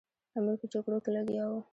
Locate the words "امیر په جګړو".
0.37-0.97